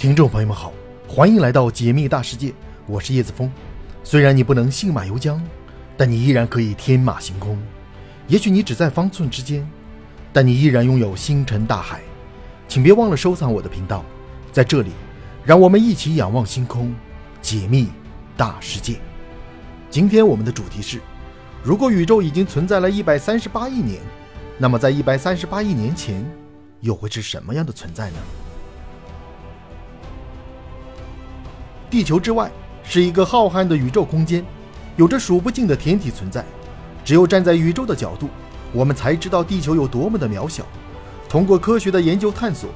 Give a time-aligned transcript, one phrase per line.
[0.00, 0.72] 听众朋友们好，
[1.06, 2.54] 欢迎来到解密大世界，
[2.86, 3.52] 我是叶子峰。
[4.02, 5.38] 虽然你不能信马由缰，
[5.94, 7.58] 但你依然可以天马行空。
[8.26, 9.68] 也许你只在方寸之间，
[10.32, 12.00] 但你依然拥有星辰大海。
[12.66, 14.02] 请别忘了收藏我的频道，
[14.50, 14.90] 在这里，
[15.44, 16.94] 让我们一起仰望星空，
[17.42, 17.88] 解密
[18.38, 18.98] 大世界。
[19.90, 20.98] 今天我们的主题是：
[21.62, 24.00] 如果宇宙已经存在了一百三十八亿年，
[24.56, 26.24] 那么在一百三十八亿年前，
[26.80, 28.16] 又会是什么样的存在呢？
[31.90, 32.48] 地球之外
[32.84, 34.44] 是一个浩瀚的宇宙空间，
[34.96, 36.44] 有着数不尽的天体存在。
[37.04, 38.28] 只有站在宇宙的角度，
[38.72, 40.64] 我们才知道地球有多么的渺小。
[41.28, 42.70] 通过科学的研究探索，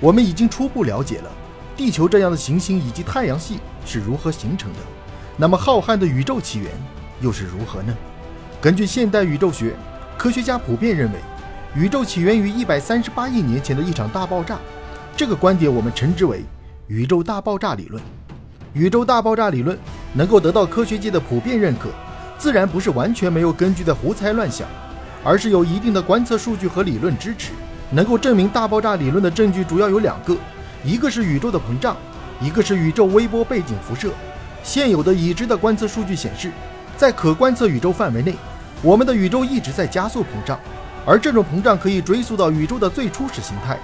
[0.00, 1.30] 我们已经初步了解了
[1.76, 4.78] 地球这样的行星以及太阳系是如何形成的。
[5.38, 6.70] 那么，浩瀚的宇宙起源
[7.22, 7.96] 又是如何呢？
[8.60, 9.74] 根据现代宇宙学，
[10.18, 11.18] 科学家普遍认为，
[11.74, 14.58] 宇宙起源于一百三十八亿年前的一场大爆炸。
[15.16, 16.44] 这个观点我们称之为
[16.88, 18.02] 宇宙大爆炸理论。
[18.78, 19.76] 宇宙大爆炸理论
[20.12, 21.88] 能够得到科学界的普遍认可，
[22.38, 24.68] 自然不是完全没有根据的胡猜乱想，
[25.24, 27.50] 而是有一定的观测数据和理论支持。
[27.90, 30.36] 能够证明大爆炸理论的证据主要有两个，
[30.84, 31.96] 一个是宇宙的膨胀，
[32.40, 34.12] 一个是宇宙微波背景辐射。
[34.62, 36.52] 现有的已知的观测数据显示，
[36.96, 38.36] 在可观测宇宙范围内，
[38.80, 40.56] 我们的宇宙一直在加速膨胀，
[41.04, 43.76] 而这种膨胀可以追溯到宇宙的最初始形态。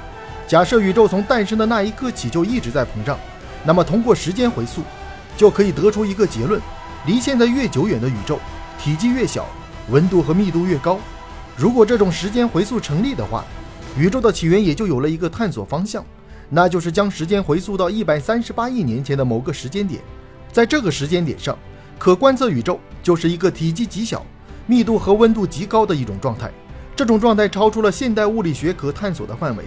[0.47, 3.19] 假设宇宙从诞生的那一刻起就一直在膨胀。
[3.67, 4.83] 那么，通过时间回溯，
[5.37, 6.61] 就可以得出一个结论：
[7.07, 8.39] 离现在越久远的宇宙，
[8.79, 9.47] 体积越小，
[9.91, 10.99] 温度和密度越高。
[11.57, 13.45] 如果这种时间回溯成立的话，
[13.97, 16.05] 宇宙的起源也就有了一个探索方向，
[16.51, 20.03] 那就是将时间回溯到一百三十八亿年前的某个时间点。
[20.53, 21.57] 在这个时间点上，
[21.99, 24.25] 可观测宇宙就是一个体积极小、
[24.67, 26.51] 密度和温度极高的一种状态。
[26.95, 29.65] 这种状态超出了现代物理学可探索的范围，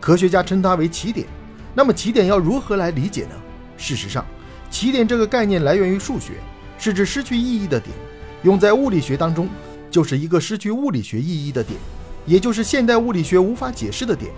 [0.00, 1.26] 科学家称它为起点。
[1.74, 3.34] 那么起点要如何来理解呢？
[3.76, 4.24] 事实上，
[4.70, 6.34] 起点这个概念来源于数学，
[6.78, 7.94] 是指失去意义的点。
[8.42, 9.48] 用在物理学当中，
[9.90, 11.78] 就是一个失去物理学意义的点，
[12.26, 14.30] 也就是现代物理学无法解释的点。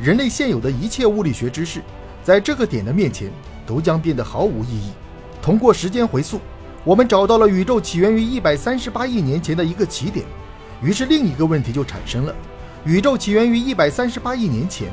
[0.00, 1.80] 人类现有的一切物理学知识，
[2.22, 3.30] 在这个点的面前
[3.66, 4.92] 都将变得毫无意义。
[5.40, 6.40] 通过时间回溯，
[6.84, 10.26] 我们找到了宇宙起源于一百三十八亿年前的一个起点。
[10.82, 12.34] 于是另一个问题就产生了：
[12.84, 14.88] 宇宙起源于一百三十八亿年前。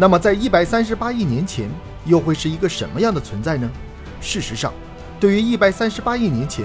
[0.00, 1.68] 那么，在一百三十八亿年前，
[2.06, 3.70] 又会是一个什么样的存在呢？
[4.18, 4.72] 事实上，
[5.20, 6.64] 对于一百三十八亿年前，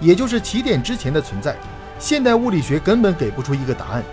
[0.00, 1.56] 也就是起点之前的存在，
[1.98, 4.04] 现代物理学根本给不出一个答案。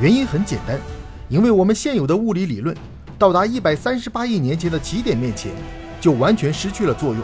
[0.00, 0.80] 原因很简单，
[1.28, 2.74] 因为我们现有的物理理论，
[3.18, 5.52] 到达一百三十八亿年前的起点面前，
[6.00, 7.22] 就完全失去了作用。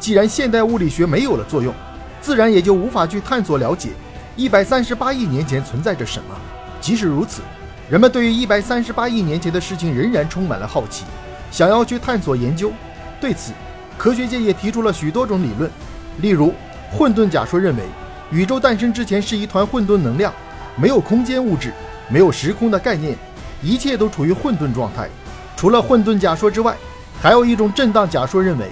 [0.00, 1.72] 既然现代物理学没有了作用，
[2.20, 3.90] 自然也就无法去探索了解
[4.34, 6.34] 一百三十八亿年前存在着什么。
[6.80, 7.42] 即使如此。
[7.88, 11.06] 人们对于一百三十八亿年前的事情仍然充满了好奇，
[11.50, 12.70] 想要去探索研究。
[13.18, 13.52] 对此，
[13.96, 15.70] 科学界也提出了许多种理论。
[16.20, 16.52] 例如，
[16.92, 17.82] 混沌假说认为，
[18.30, 20.30] 宇宙诞生之前是一团混沌能量，
[20.76, 21.72] 没有空间物质，
[22.10, 23.16] 没有时空的概念，
[23.62, 25.08] 一切都处于混沌状态。
[25.56, 26.76] 除了混沌假说之外，
[27.22, 28.68] 还有一种震荡假说认为，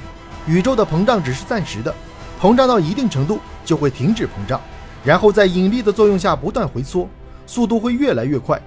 [0.46, 1.94] 宇宙的膨胀只是暂时的，
[2.38, 4.60] 膨胀到一定程度就会停止膨胀，
[5.02, 7.08] 然后在引力的作用下不断回缩，
[7.46, 8.60] 速度会越来越快。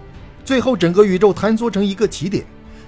[0.49, 2.43] 最后，整个宇宙坍缩成一个起点，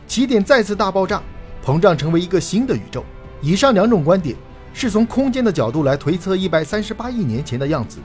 [0.07, 1.21] 起点再次大爆炸，
[1.63, 3.05] 膨胀成为一个新的宇宙。
[3.39, 4.35] 以上两种观点
[4.73, 7.99] 是从空间的角度来推测一百三十八亿年前的样子，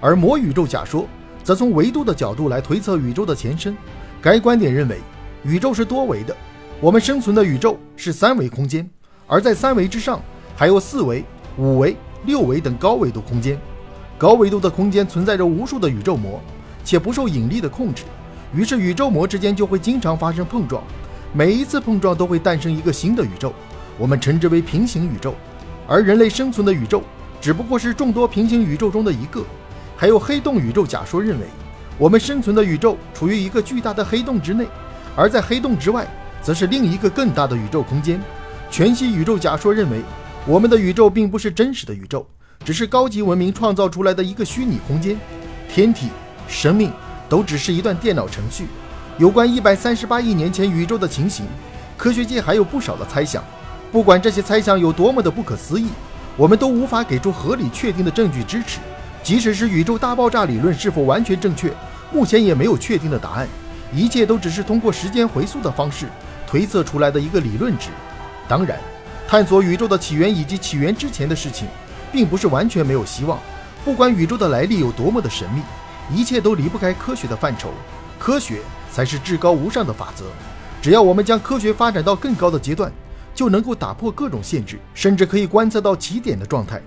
[0.00, 1.08] 而魔宇宙假说
[1.42, 3.76] 则从维度的角度来推测宇宙的前身。
[4.22, 5.00] 该观点认为，
[5.42, 6.36] 宇宙是多维的，
[6.80, 8.88] 我们生存的宇宙是三维空间，
[9.26, 10.22] 而在三维之上
[10.54, 11.24] 还有四维、
[11.58, 11.96] 五维、
[12.26, 13.60] 六维等高维度空间。
[14.16, 16.40] 高维度的空间存在着无数的宇宙膜，
[16.84, 18.04] 且不受引力的控制。
[18.54, 20.82] 于是宇宙膜之间就会经常发生碰撞，
[21.32, 23.52] 每一次碰撞都会诞生一个新的宇宙，
[23.96, 25.34] 我们称之为平行宇宙。
[25.86, 27.02] 而人类生存的宇宙
[27.40, 29.44] 只不过是众多平行宇宙中的一个。
[29.96, 31.46] 还有黑洞宇宙假说认为，
[31.98, 34.66] 我们生存的宇宙处于一个巨大的黑洞之内，
[35.14, 36.06] 而在黑洞之外，
[36.42, 38.20] 则是另一个更大的宇宙空间。
[38.70, 40.00] 全息宇宙假说认为，
[40.46, 42.26] 我们的宇宙并不是真实的宇宙，
[42.64, 45.16] 只是高级文明创造出来的一个虚拟空间。
[45.68, 46.08] 天体、
[46.48, 46.90] 生命。
[47.30, 48.66] 都只是一段电脑程序。
[49.16, 51.46] 有关一百三十八亿年前宇宙的情形，
[51.96, 53.42] 科学界还有不少的猜想。
[53.92, 55.86] 不管这些猜想有多么的不可思议，
[56.36, 58.80] 我们都无法给出合理确定的证据支持。
[59.22, 61.72] 即使是宇宙大爆炸理论是否完全正确，
[62.12, 63.46] 目前也没有确定的答案。
[63.92, 66.06] 一切都只是通过时间回溯的方式
[66.46, 67.88] 推测出来的一个理论值。
[68.48, 68.78] 当然，
[69.28, 71.68] 探索宇宙的起源以及起源之前的事情，
[72.10, 73.38] 并不是完全没有希望。
[73.84, 75.60] 不管宇宙的来历有多么的神秘。
[76.12, 77.70] 一切都离不开科学的范畴，
[78.18, 78.60] 科学
[78.90, 80.24] 才是至高无上的法则。
[80.82, 82.90] 只要我们将科学发展到更高的阶段，
[83.34, 86.80] 就能够打破各种限制，甚至可以观测到起点的状态。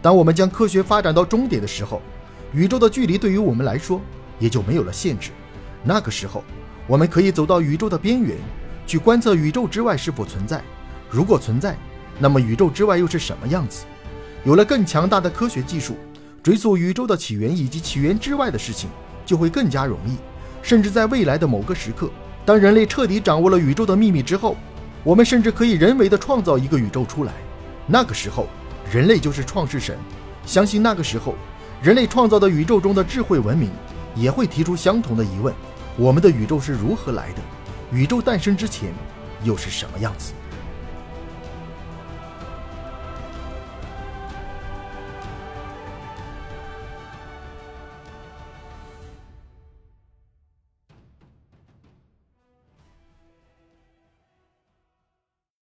[0.00, 2.00] 当我们将科学发展到终点的时候，
[2.52, 4.00] 宇宙的距离对于我们来说
[4.38, 5.30] 也就没有了限制。
[5.82, 6.44] 那个时候，
[6.86, 8.36] 我们可以走到宇宙的边缘，
[8.86, 10.62] 去观测宇宙之外是否存在。
[11.10, 11.76] 如果存在，
[12.18, 13.84] 那么宇宙之外又是什么样子？
[14.44, 15.96] 有了更强大的科学技术，
[16.48, 18.88] 追溯宇宙的起源以及起源之外的事情
[19.26, 20.16] 就会更加容易。
[20.62, 22.10] 甚至在未来的某个时刻，
[22.46, 24.56] 当人类彻底掌握了宇宙的秘密之后，
[25.04, 27.34] 我们甚至可以人为的创造一个宇宙出来。
[27.86, 28.46] 那个时候，
[28.90, 29.94] 人类就是创世神。
[30.46, 31.34] 相信那个时候，
[31.82, 33.68] 人类创造的宇宙中的智慧文明
[34.16, 35.54] 也会提出相同的疑问：
[35.98, 37.42] 我们的宇宙是如何来的？
[37.92, 38.90] 宇宙诞生之前
[39.44, 40.32] 又是什么样子？